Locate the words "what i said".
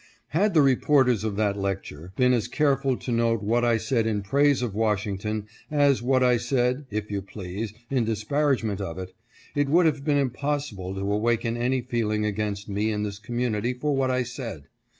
3.43-4.07, 6.01-6.87, 13.95-14.63